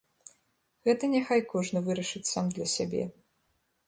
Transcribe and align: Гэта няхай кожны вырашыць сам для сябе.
Гэта 0.87 1.09
няхай 1.15 1.43
кожны 1.51 1.79
вырашыць 1.87 2.25
сам 2.33 2.49
для 2.57 2.67
сябе. 2.75 3.03